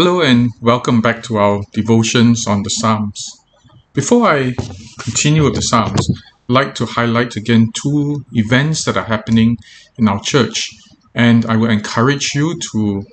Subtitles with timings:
[0.00, 3.44] Hello and welcome back to our devotions on the Psalms.
[3.94, 4.54] Before I
[5.00, 9.58] continue with the Psalms, I'd like to highlight again two events that are happening
[9.96, 10.72] in our church.
[11.16, 13.06] And I will encourage you to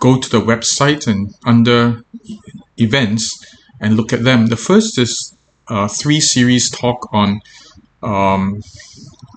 [0.00, 2.04] go to the website and under
[2.76, 3.22] events
[3.80, 4.48] and look at them.
[4.48, 5.34] The first is
[5.66, 7.40] a three series talk on
[8.02, 8.60] um,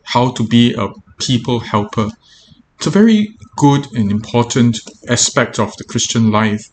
[0.04, 0.89] how to be a
[1.20, 2.10] people helper.
[2.76, 6.70] It's a very good and important aspect of the Christian life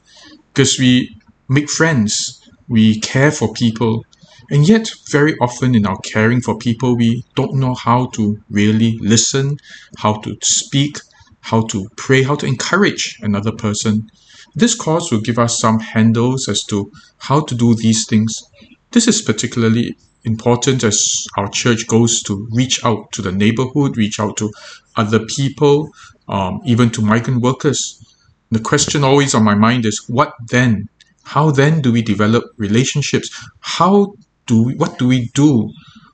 [0.58, 1.16] because we
[1.48, 4.04] make friends, we care for people,
[4.50, 8.98] and yet very often in our caring for people, we don't know how to really
[9.00, 9.56] listen,
[9.98, 10.98] how to speak,
[11.42, 14.10] how to pray, how to encourage another person.
[14.56, 18.42] This course will give us some handles as to how to do these things.
[18.90, 24.18] This is particularly important as our church goes to reach out to the neighborhood, reach
[24.18, 24.52] out to
[24.96, 25.90] other people,
[26.26, 28.04] um, even to migrant workers.
[28.50, 30.88] The question always on my mind is what then?
[31.22, 33.28] How then do we develop relationships?
[33.60, 34.14] How
[34.46, 35.70] do we, what do we do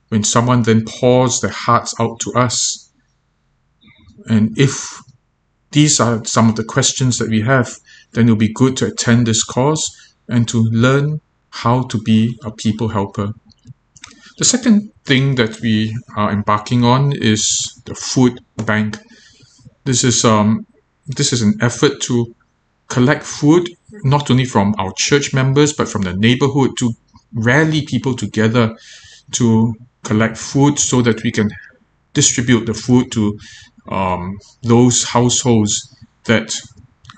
[0.09, 2.91] when someone then pours their hearts out to us?
[4.27, 5.01] And if
[5.71, 7.77] these are some of the questions that we have,
[8.11, 12.51] then it'll be good to attend this course and to learn how to be a
[12.51, 13.33] people helper.
[14.37, 18.97] The second thing that we are embarking on is the food bank.
[19.85, 20.65] This is um
[21.07, 22.35] this is an effort to
[22.87, 23.69] collect food
[24.03, 26.91] not only from our church members but from the neighborhood to
[27.33, 28.75] rally people together
[29.31, 31.49] to collect food so that we can
[32.13, 33.37] distribute the food to
[33.89, 36.53] um, those households that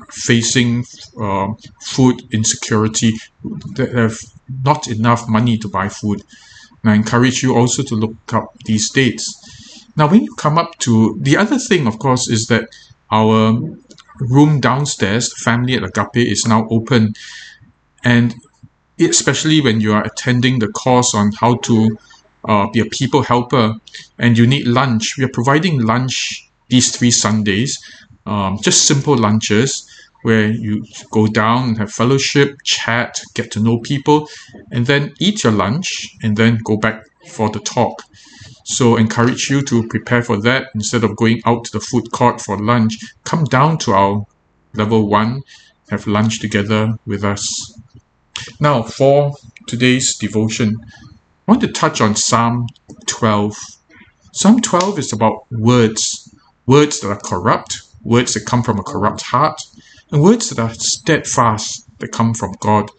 [0.09, 0.85] facing
[1.21, 1.47] uh,
[1.81, 3.13] food insecurity
[3.75, 4.19] that have
[4.63, 6.23] not enough money to buy food.
[6.81, 9.85] And I encourage you also to look up these dates.
[9.95, 12.69] Now, when you come up to the other thing, of course, is that
[13.11, 13.59] our
[14.19, 17.13] room downstairs, family at Agape, is now open.
[18.03, 18.35] And
[18.99, 21.97] especially when you are attending the course on how to
[22.45, 23.75] uh, be a people helper
[24.17, 27.79] and you need lunch, we are providing lunch these three Sundays,
[28.25, 29.89] um, just simple lunches
[30.23, 34.27] where you go down and have fellowship, chat, get to know people,
[34.71, 38.03] and then eat your lunch and then go back for the talk.
[38.69, 42.41] So encourage you to prepare for that instead of going out to the food court
[42.41, 42.97] for lunch.
[43.23, 44.25] Come down to our
[44.73, 45.43] level one,
[45.89, 47.79] have lunch together with us.
[48.59, 49.33] Now, for
[49.67, 50.85] today's devotion,
[51.47, 52.67] I want to touch on Psalm
[53.05, 53.55] 12.
[54.33, 56.35] Psalm 12 is about words,
[56.65, 59.61] words that are corrupt, words that come from a corrupt heart,
[60.11, 62.91] and words that are steadfast that come from God,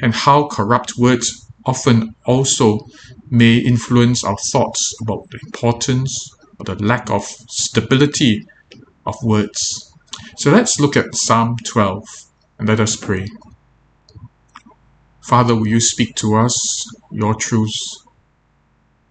[0.00, 2.88] and how corrupt words often also
[3.28, 8.46] may influence our thoughts about the importance or the lack of stability
[9.04, 9.94] of words.
[10.36, 12.04] So let's look at Psalm 12
[12.58, 13.28] and let us pray.
[15.20, 16.56] Father, will you speak to us
[17.10, 18.02] your truths?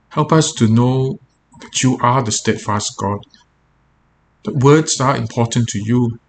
[0.09, 1.19] Help us to know
[1.59, 3.19] that you are the steadfast God,
[4.45, 6.19] that words are important to you,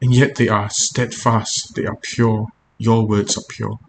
[0.00, 2.46] and yet they are steadfast, they are pure.
[2.78, 3.80] Your words are pure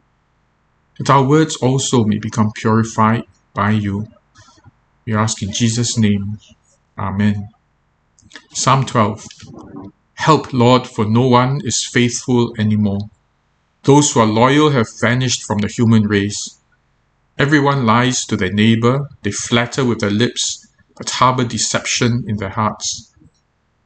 [1.02, 3.24] that our words also may become purified
[3.56, 4.06] by you.
[5.06, 6.38] We ask in Jesus' name.
[6.96, 7.50] Amen.
[8.54, 9.26] Psalm 12
[10.14, 13.10] Help, Lord, for no one is faithful anymore.
[13.82, 16.60] Those who are loyal have vanished from the human race.
[17.40, 22.50] Everyone lies to their neighbor, they flatter with their lips, but harbor deception in their
[22.50, 23.12] hearts.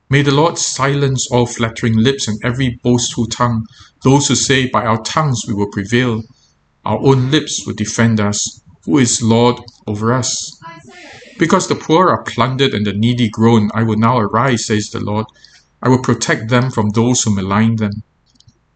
[0.09, 3.67] May the Lord silence all flattering lips and every boastful tongue,
[4.03, 6.23] those who say, By our tongues we will prevail.
[6.85, 8.61] Our own lips will defend us.
[8.85, 10.61] Who is Lord over us?
[11.39, 14.99] Because the poor are plundered and the needy groan, I will now arise, says the
[14.99, 15.25] Lord.
[15.81, 18.03] I will protect them from those who malign them.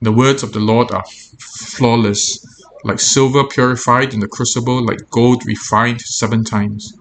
[0.01, 1.03] The words of the Lord are
[1.39, 2.43] flawless,
[2.83, 6.93] like silver purified in the crucible, like gold refined seven times.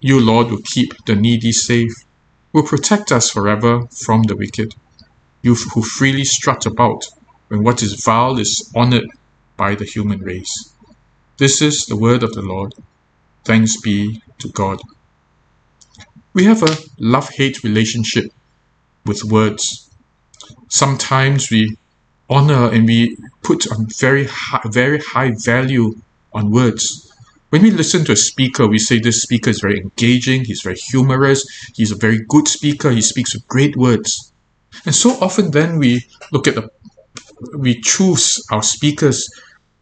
[0.00, 1.94] You, Lord, will keep the needy safe,
[2.52, 4.74] will protect us forever from the wicked.
[5.42, 7.06] You who freely strut about
[7.48, 9.08] when what is vile is honored
[9.58, 10.72] by the human race.
[11.36, 12.74] This is the word of the Lord.
[13.44, 14.80] Thanks be to God.
[16.32, 18.32] We have a love hate relationship
[19.04, 19.90] with words.
[20.68, 21.76] Sometimes we
[22.30, 25.96] honor and we put on very high, very high value
[26.32, 27.04] on words.
[27.50, 30.76] When we listen to a speaker, we say this speaker is very engaging, he's very
[30.76, 34.32] humorous, he's a very good speaker, he speaks with great words.
[34.84, 36.70] And so often then we look at the
[37.56, 39.28] we choose our speakers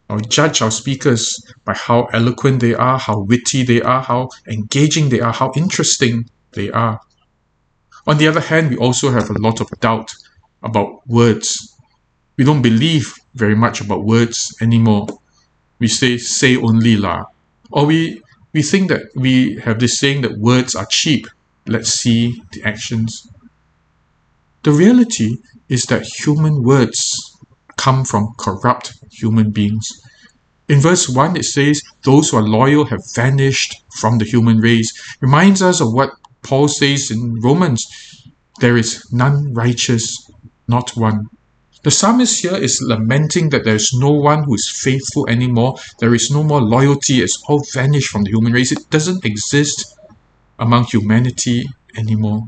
[0.09, 5.09] or judge our speakers by how eloquent they are, how witty they are, how engaging
[5.09, 6.99] they are, how interesting they are.
[8.05, 10.13] On the other hand, we also have a lot of doubt
[10.63, 11.75] about words.
[12.37, 15.07] We don't believe very much about words anymore.
[15.79, 17.25] We say, say only la.
[17.69, 18.21] Or we,
[18.53, 21.27] we think that we have this saying that words are cheap.
[21.65, 23.27] Let's see the actions.
[24.63, 25.37] The reality
[25.67, 27.26] is that human words
[27.77, 29.91] come from corrupt human beings.
[30.67, 34.91] In verse 1, it says, Those who are loyal have vanished from the human race.
[35.21, 37.87] Reminds us of what Paul says in Romans
[38.59, 40.29] there is none righteous,
[40.67, 41.29] not one.
[41.83, 45.75] The psalmist here is lamenting that there is no one who is faithful anymore.
[45.99, 47.21] There is no more loyalty.
[47.21, 48.71] It's all vanished from the human race.
[48.71, 49.95] It doesn't exist
[50.57, 52.47] among humanity anymore.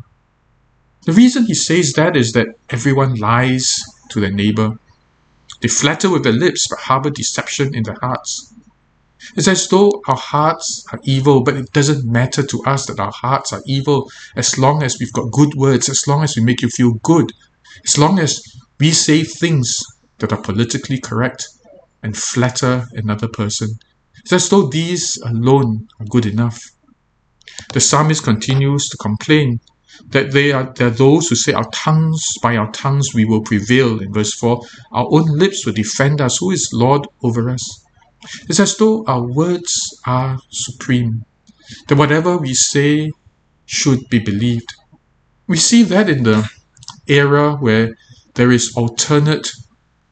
[1.06, 4.80] The reason he says that is that everyone lies to their neighbor.
[5.62, 8.54] They flatter with their lips but harbor deception in their hearts.
[9.36, 13.12] It's as though our hearts are evil, but it doesn't matter to us that our
[13.12, 16.62] hearts are evil as long as we've got good words, as long as we make
[16.62, 17.32] you feel good,
[17.86, 18.42] as long as
[18.80, 19.84] we say things
[20.20, 21.50] that are politically correct
[22.02, 23.78] and flatter another person.
[24.20, 26.72] It's as though these alone are good enough.
[27.74, 29.60] The psalmist continues to complain
[30.08, 33.42] that they are there are those who say our tongues by our tongues we will
[33.42, 36.38] prevail in verse 4 our own lips will defend us.
[36.38, 37.86] Who is lord over us?
[38.50, 41.26] It's as though our words are supreme
[41.88, 43.12] that whatever we say
[43.66, 44.74] should be believed.
[45.48, 46.50] We see that in the
[47.08, 47.96] era where
[48.36, 49.52] there is alternate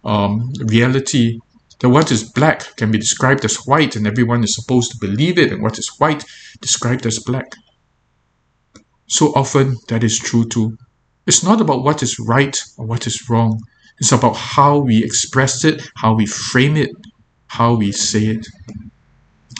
[0.03, 1.39] um, reality
[1.79, 5.37] that what is black can be described as white and everyone is supposed to believe
[5.37, 6.23] it and what is white
[6.59, 7.55] described as black
[9.07, 10.77] so often that is true too.
[11.25, 13.61] It's not about what is right or what is wrong.
[13.99, 16.91] It's about how we express it, how we frame it,
[17.47, 18.47] how we say it.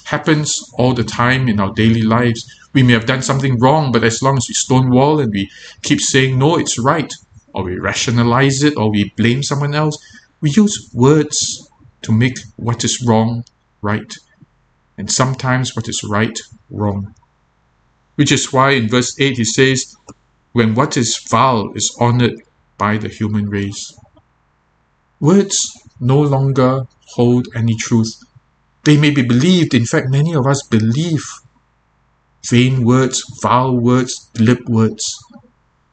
[0.06, 2.54] Happens all the time in our daily lives.
[2.74, 5.50] We may have done something wrong, but as long as we stonewall and we
[5.82, 7.12] keep saying, no, it's right,
[7.54, 9.98] or we rationalize it, or we blame someone else,
[10.42, 11.72] we use words
[12.04, 13.44] to make what is wrong
[13.82, 14.16] right.
[14.98, 16.40] And sometimes what is right
[16.70, 17.16] wrong.
[18.18, 19.96] Which is why in verse 8 he says,
[20.52, 22.42] When what is foul is honored
[22.78, 23.98] by the human race.
[25.20, 28.24] Words no longer hold any truth.
[28.84, 31.26] They may be believed, in fact, many of us believe
[32.50, 35.24] vain words, foul words, glib words.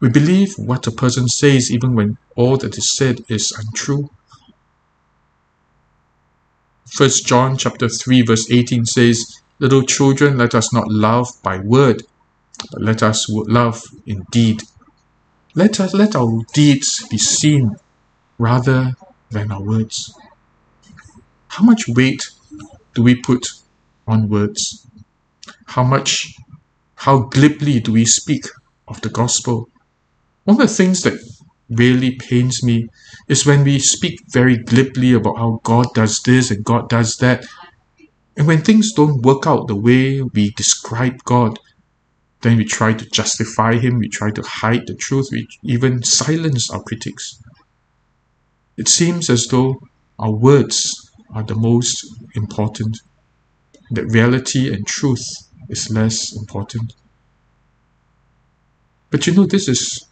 [0.01, 4.11] We believe what a person says even when all that is said is untrue.
[6.87, 12.03] First John chapter 3 verse 18 says, Little children, let us not love by word,
[12.73, 14.63] let us love indeed.
[15.55, 17.77] Let us let our deeds be seen
[18.39, 18.95] rather
[19.31, 20.15] than our words.
[21.49, 22.31] How much weight
[22.95, 23.47] do we put
[24.07, 24.87] on words?
[25.67, 26.35] How much
[26.97, 28.45] how glibly do we speak
[28.89, 29.69] of the gospel?
[30.45, 31.21] One of the things that
[31.71, 32.89] really pains me
[33.29, 37.45] is when we speak very glibly about how God does this and God does that.
[38.37, 41.59] And when things don't work out the way we describe God,
[42.45, 46.71] then we try to justify him, we try to hide the truth, we even silence
[46.71, 47.43] our critics.
[48.77, 49.81] It seems as though
[50.19, 53.01] our words are the most important,
[53.91, 55.25] that reality and truth
[55.71, 56.95] is less important.
[59.11, 60.07] But you know, this is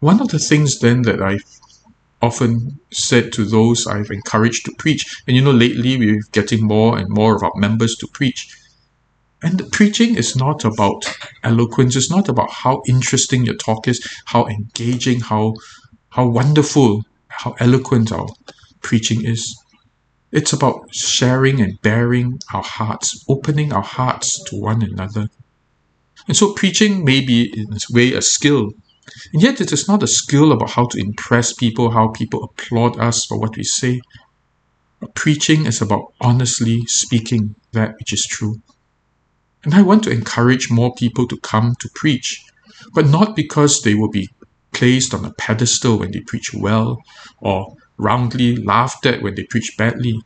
[0.00, 1.44] one of the things then that I've
[2.22, 5.04] often said to those I've encouraged to preach.
[5.26, 8.48] And you know, lately we're getting more and more of our members to preach
[9.42, 11.04] and preaching is not about
[11.42, 15.54] eloquence, it's not about how interesting your talk is, how engaging, how
[16.10, 18.26] how wonderful, how eloquent our
[18.80, 19.54] preaching is.
[20.32, 25.28] It's about sharing and bearing our hearts, opening our hearts to one another.
[26.26, 28.72] And so preaching may be in its way a skill.
[29.32, 32.98] And yet it is not a skill about how to impress people, how people applaud
[32.98, 34.00] us for what we say.
[35.00, 38.56] But preaching is about honestly speaking that which is true.
[39.66, 42.40] And I want to encourage more people to come to preach,
[42.94, 44.30] but not because they will be
[44.72, 47.02] placed on a pedestal when they preach well
[47.40, 50.22] or roundly laughed at when they preach badly,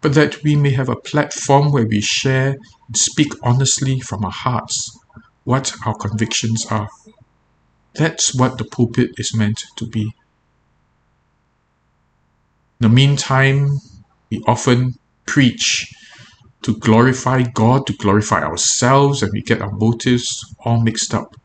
[0.00, 2.56] but that we may have a platform where we share
[2.86, 4.98] and speak honestly from our hearts
[5.44, 6.88] what our convictions are.
[7.92, 10.14] That's what the pulpit is meant to be.
[12.80, 13.80] In the meantime,
[14.30, 14.94] we often
[15.26, 15.92] preach
[16.64, 21.36] to glorify God, to glorify ourselves, and we get our motives all mixed up.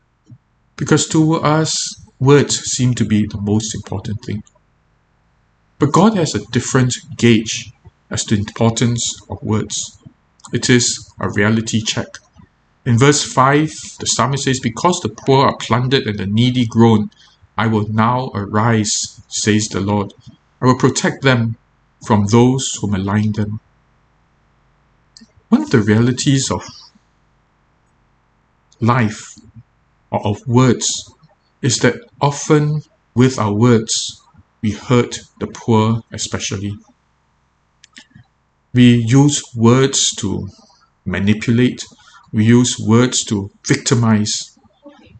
[0.76, 4.42] Because to us, words seem to be the most important thing.
[5.78, 7.70] But God has a different gauge
[8.10, 9.98] as to the importance of words.
[10.54, 12.18] It is a reality check.
[12.86, 17.10] In verse 5, the psalmist says, Because the poor are plundered and the needy groan,
[17.58, 20.14] I will now arise, says the Lord.
[20.62, 21.56] I will protect them
[22.06, 23.60] from those who malign them.
[25.50, 26.64] One of the realities of
[28.80, 29.34] life
[30.10, 31.12] or of words
[31.60, 32.82] is that often
[33.14, 34.22] with our words
[34.62, 36.72] we hurt the poor, especially.
[38.72, 40.48] We use words to
[41.04, 41.84] manipulate,
[42.32, 44.56] we use words to victimize.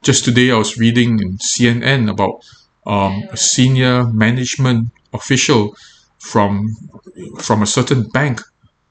[0.02, 2.44] Just today, I was reading in CNN about
[2.86, 5.74] um, a senior management official
[6.20, 6.68] from
[7.40, 8.40] from a certain bank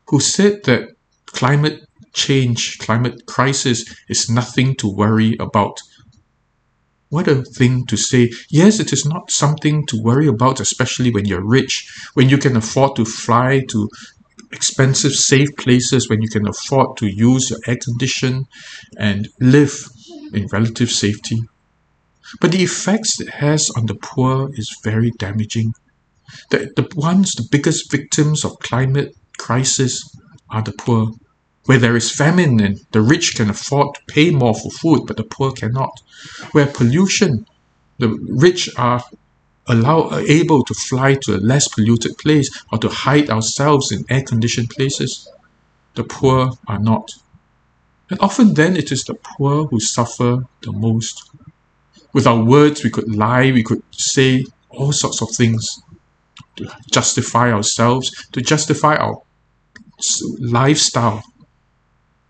[0.08, 0.90] who said that
[1.32, 5.80] climate change, climate crisis is nothing to worry about.
[7.10, 8.30] What a thing to say.
[8.50, 12.56] Yes, it is not something to worry about, especially when you're rich, when you can
[12.56, 13.90] afford to fly to
[14.52, 18.48] expensive, safe places, when you can afford to use your air condition
[18.98, 19.74] and live
[20.34, 21.42] in relative safety.
[22.40, 25.74] But the effects it has on the poor is very damaging.
[26.52, 30.04] The, the ones, the biggest victims of climate crisis
[30.52, 31.12] are the poor
[31.66, 35.18] where there is famine and the rich can afford to pay more for food, but
[35.18, 36.02] the poor cannot.
[36.52, 37.46] Where pollution,
[38.00, 39.04] the rich are
[39.68, 44.04] allow, are able to fly to a less polluted place or to hide ourselves in
[44.10, 45.30] air-conditioned places.
[45.94, 47.12] The poor are not.
[48.10, 51.30] And often then it is the poor who suffer the most.
[52.14, 55.84] With our words, we could lie, we could say all sorts of things
[56.56, 59.22] to justify ourselves, to justify our
[60.40, 61.24] lifestyle,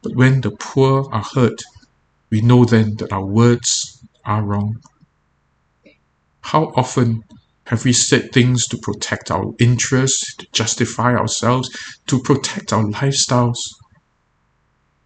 [0.02, 1.62] but when the poor are hurt,
[2.30, 4.82] we know then that our words are wrong.
[6.42, 7.24] How often
[7.66, 11.70] have we said things to protect our interests, to justify ourselves,
[12.08, 13.60] to protect our lifestyles?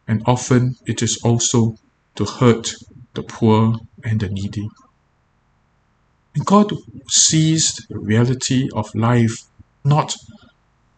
[0.08, 1.76] And often it is also
[2.16, 2.74] to hurt
[3.14, 4.68] the poor and the needy.
[6.36, 6.74] And God
[7.10, 9.44] sees the reality of life,
[9.84, 10.16] not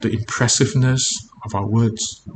[0.02, 2.28] the impressiveness of our words.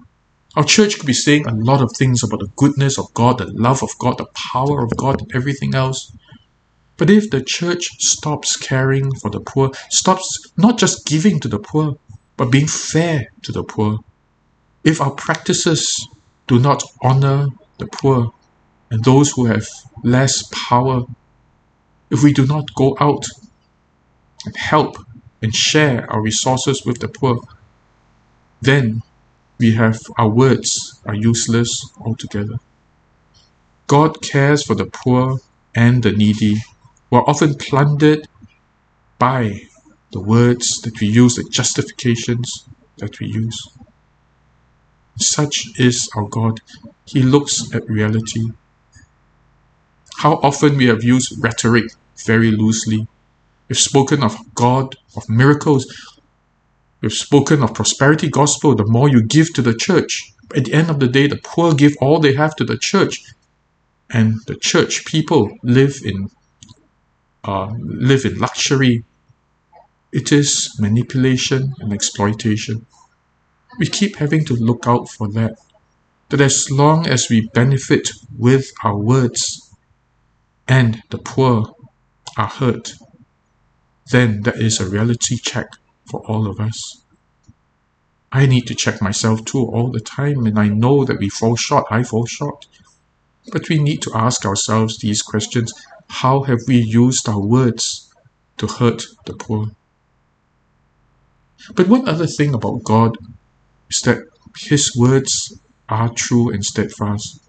[0.56, 3.46] Our church could be saying a lot of things about the goodness of God, the
[3.46, 6.12] love of God, the power of God, and everything else.
[6.98, 11.60] But if the church stops caring for the poor, stops not just giving to the
[11.60, 11.98] poor,
[12.36, 14.00] but being fair to the poor,
[14.84, 16.08] if our practices
[16.48, 17.48] do not honor
[17.78, 18.34] the poor
[18.92, 19.68] and those who have
[20.04, 21.04] less power,
[22.10, 23.25] if we do not go out
[24.46, 24.98] and help
[25.42, 27.39] and share our resources with the poor,
[28.62, 29.04] then
[29.58, 32.60] we have our words are useless altogether.
[33.88, 35.39] God cares for the poor
[35.75, 36.58] and the needy,
[37.10, 38.28] who are often plundered
[39.18, 39.62] by
[40.12, 42.66] the words that we use, the justifications
[42.98, 43.70] that we use.
[45.18, 46.62] Such is our God.
[47.06, 48.51] He looks at reality.
[50.18, 51.92] How often we have used rhetoric
[52.25, 53.08] very loosely.
[53.68, 55.86] We've spoken of God, of miracles,
[57.01, 60.34] We've spoken of prosperity gospel, the more you give to the church.
[60.56, 63.24] At the end of the day, the poor give all they have to the church.
[64.10, 66.29] And the church people live in
[67.46, 69.03] uh, live in luxury.
[70.12, 72.86] It is manipulation and exploitation.
[73.77, 75.58] We keep having to look out for that.
[76.29, 79.74] That as long as we benefit with our words
[80.68, 81.75] and the poor
[82.38, 82.94] are hurt,
[84.12, 85.70] then that is a reality check
[86.10, 87.04] for all of us.
[88.32, 91.56] I need to check myself too all the time, and I know that we fall
[91.56, 91.86] short.
[91.89, 92.68] I fall short.
[93.51, 95.74] But we need to ask ourselves these questions
[96.10, 98.13] How have we used our words
[98.58, 99.68] to hurt the poor?
[101.75, 103.18] But one other thing about God
[103.89, 107.42] is that His words are true and steadfast.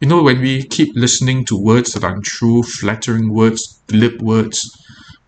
[0.00, 4.58] You know, when we keep listening to words that are untrue, flattering words, glib words,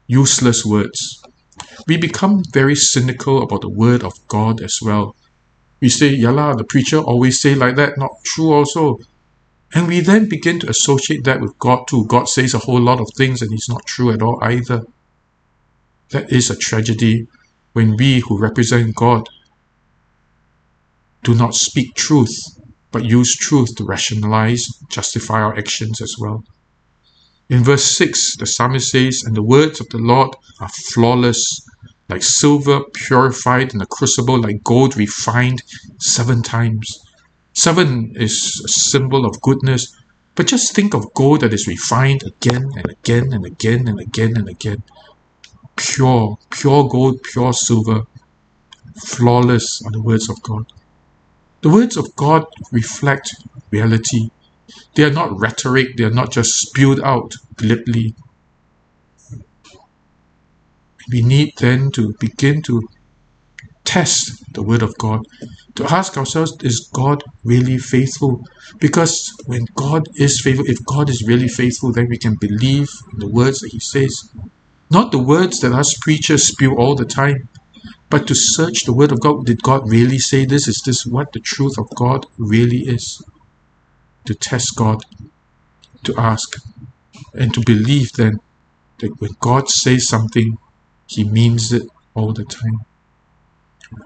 [0.06, 1.23] useless words,
[1.86, 5.14] we become very cynical about the word of God as well.
[5.80, 8.98] We say, Yalla, the preacher always say like that, not true also.
[9.74, 12.06] And we then begin to associate that with God too.
[12.06, 14.84] God says a whole lot of things and he's not true at all either.
[16.10, 17.26] That is a tragedy
[17.72, 19.28] when we who represent God
[21.24, 22.60] do not speak truth,
[22.92, 26.44] but use truth to rationalize, justify our actions as well.
[27.50, 31.66] In verse 6, the psalmist says, And the words of the Lord are flawless,
[32.08, 35.62] like silver purified in a crucible, like gold refined
[35.98, 36.98] seven times.
[37.52, 39.94] Seven is a symbol of goodness,
[40.34, 44.36] but just think of gold that is refined again and again and again and again
[44.36, 44.82] and again.
[45.76, 48.02] Pure, pure gold, pure silver,
[48.96, 50.72] flawless are the words of God.
[51.60, 53.36] The words of God reflect
[53.70, 54.30] reality.
[54.94, 58.14] They are not rhetoric, they are not just spewed out glibly.
[61.10, 62.80] We need then to begin to
[63.84, 65.20] test the Word of God,
[65.76, 68.40] to ask ourselves, is God really faithful?
[68.80, 73.28] Because when God is faithful, if God is really faithful, then we can believe the
[73.28, 74.30] words that He says.
[74.90, 77.48] Not the words that us preachers spew all the time,
[78.10, 79.44] but to search the Word of God.
[79.44, 80.68] Did God really say this?
[80.68, 83.22] Is this what the truth of God really is?
[84.26, 85.04] To test God,
[86.04, 86.56] to ask,
[87.34, 88.40] and to believe then
[88.98, 90.58] that when God says something,
[91.06, 92.80] He means it all the time.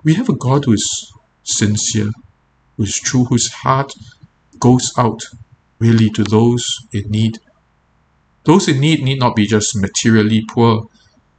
[0.03, 1.13] We have a God who is
[1.45, 2.11] sincere,
[2.77, 3.95] who is true, whose heart
[4.59, 5.23] goes out
[5.79, 7.39] really to those in need.
[8.45, 10.89] Those in need need not be just materially poor.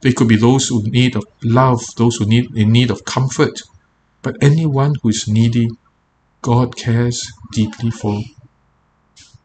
[0.00, 3.60] They could be those who need of love, those who need in need of comfort.
[4.22, 5.68] But anyone who is needy,
[6.42, 8.20] God cares deeply for.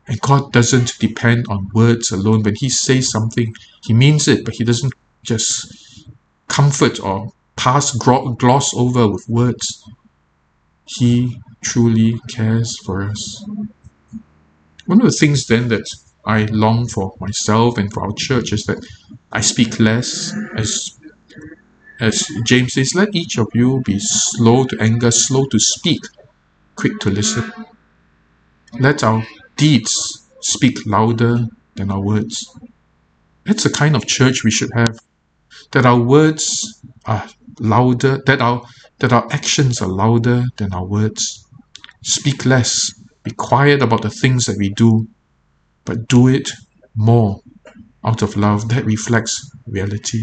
[0.07, 2.43] And God doesn't depend on words alone.
[2.43, 4.93] When He says something, He means it, but He doesn't
[5.23, 6.07] just
[6.47, 9.83] comfort or pass gloss over with words.
[10.85, 13.43] He truly cares for us.
[14.85, 15.87] One of the things then that
[16.25, 18.85] I long for myself and for our church is that
[19.31, 20.95] I speak less as
[21.99, 26.01] as James says, let each of you be slow to anger, slow to speak,
[26.75, 27.51] quick to listen.
[28.77, 32.57] Let our deeds speak louder than our words.
[33.45, 34.99] That's the kind of church we should have.
[35.71, 37.27] That our words are
[37.59, 38.63] louder, that our
[38.99, 41.45] that our actions are louder than our words.
[42.01, 42.93] Speak less,
[43.23, 45.07] be quiet about the things that we do,
[45.83, 46.49] but do it
[46.95, 47.41] more
[48.05, 48.69] out of love.
[48.69, 50.21] That reflects reality.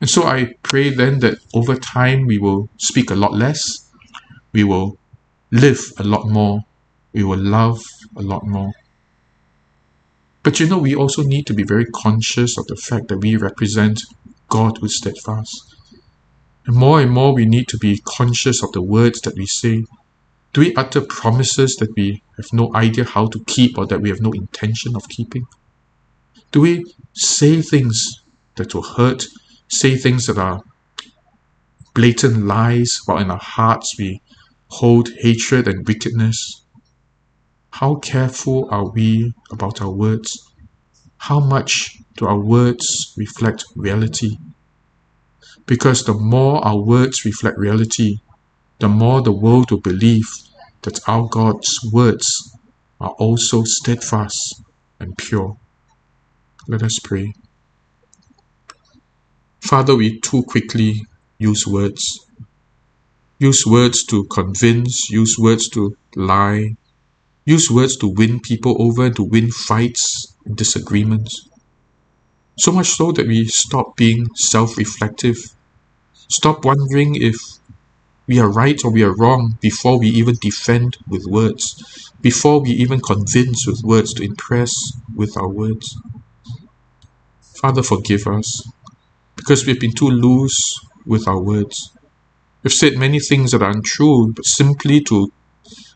[0.00, 3.90] And so I pray then that over time we will speak a lot less,
[4.52, 4.98] we will
[5.50, 6.64] live a lot more,
[7.12, 7.82] we will love
[8.16, 8.72] a lot more.
[10.42, 13.36] But you know, we also need to be very conscious of the fact that we
[13.36, 14.02] represent
[14.48, 15.76] God who is steadfast.
[16.66, 19.84] And more and more, we need to be conscious of the words that we say.
[20.52, 24.10] Do we utter promises that we have no idea how to keep or that we
[24.10, 25.46] have no intention of keeping?
[26.50, 26.84] Do we
[27.14, 28.22] say things
[28.56, 29.24] that will hurt,
[29.68, 30.62] say things that are
[31.94, 34.20] blatant lies, while in our hearts we
[34.68, 36.61] hold hatred and wickedness?
[37.72, 40.52] How careful are we about our words?
[41.16, 44.36] How much do our words reflect reality?
[45.64, 48.18] Because the more our words reflect reality,
[48.78, 50.28] the more the world will believe
[50.82, 52.54] that our God's words
[53.00, 54.60] are also steadfast
[55.00, 55.56] and pure.
[56.68, 57.32] Let us pray.
[59.60, 61.06] Father, we too quickly
[61.38, 62.26] use words.
[63.38, 66.76] Use words to convince, use words to lie,
[67.44, 71.48] use words to win people over, to win fights disagreements.
[72.58, 75.36] So much so that we stop being self reflective,
[76.14, 77.36] stop wondering if
[78.26, 82.70] we are right or we are wrong before we even defend with words, before we
[82.70, 85.96] even convince with words to impress with our words.
[87.40, 88.68] Father, forgive us
[89.36, 91.92] because we've been too loose with our words.
[92.62, 95.32] We've said many things that are untrue, but simply to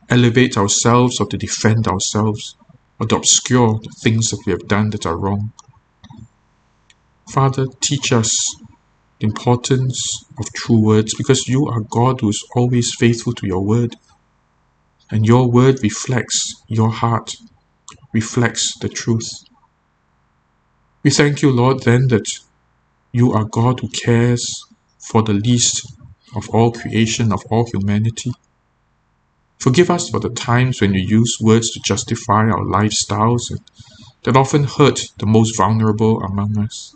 [0.08, 2.56] elevate ourselves or to defend ourselves
[2.98, 5.52] or to obscure the things that we have done that are wrong.
[7.30, 8.54] Father, teach us
[9.20, 13.64] the importance of true words because you are God who is always faithful to your
[13.64, 13.96] word.
[15.10, 17.34] And your word reflects your heart,
[18.12, 19.28] reflects the truth.
[21.02, 22.28] We thank you, Lord, then that
[23.12, 24.64] you are God who cares
[24.98, 25.86] for the least
[26.34, 28.32] of all creation, of all humanity.
[29.58, 33.52] Forgive us for the times when you use words to justify our lifestyles
[34.24, 36.94] that often hurt the most vulnerable among us.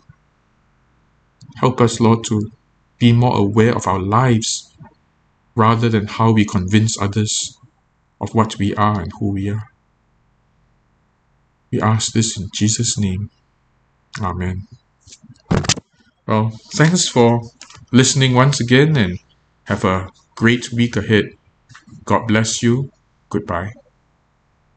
[1.57, 2.51] Help us, Lord, to
[2.97, 4.73] be more aware of our lives
[5.55, 7.57] rather than how we convince others
[8.19, 9.69] of what we are and who we are.
[11.71, 13.31] We ask this in Jesus' name.
[14.21, 14.67] Amen.
[16.27, 17.41] Well, thanks for
[17.91, 19.19] listening once again and
[19.65, 21.31] have a great week ahead.
[22.05, 22.91] God bless you.
[23.29, 23.71] Goodbye.